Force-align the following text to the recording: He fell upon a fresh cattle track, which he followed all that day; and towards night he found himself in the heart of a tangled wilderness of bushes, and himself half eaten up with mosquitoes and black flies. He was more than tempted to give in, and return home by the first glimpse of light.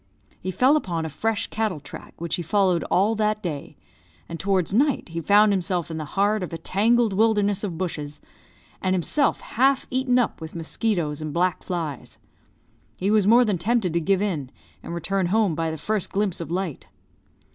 He 0.39 0.49
fell 0.49 0.75
upon 0.77 1.05
a 1.05 1.09
fresh 1.09 1.45
cattle 1.51 1.79
track, 1.79 2.15
which 2.19 2.33
he 2.33 2.41
followed 2.41 2.83
all 2.85 3.13
that 3.13 3.43
day; 3.43 3.77
and 4.27 4.39
towards 4.39 4.73
night 4.73 5.09
he 5.09 5.21
found 5.21 5.53
himself 5.53 5.91
in 5.91 5.97
the 5.97 6.05
heart 6.17 6.41
of 6.41 6.51
a 6.51 6.57
tangled 6.57 7.13
wilderness 7.13 7.63
of 7.63 7.77
bushes, 7.77 8.19
and 8.81 8.95
himself 8.95 9.41
half 9.41 9.85
eaten 9.91 10.17
up 10.17 10.41
with 10.41 10.55
mosquitoes 10.55 11.21
and 11.21 11.33
black 11.35 11.61
flies. 11.61 12.17
He 12.97 13.11
was 13.11 13.27
more 13.27 13.45
than 13.45 13.59
tempted 13.59 13.93
to 13.93 14.01
give 14.01 14.23
in, 14.23 14.49
and 14.81 14.95
return 14.95 15.27
home 15.27 15.53
by 15.53 15.69
the 15.69 15.77
first 15.77 16.11
glimpse 16.11 16.41
of 16.41 16.49
light. 16.49 16.87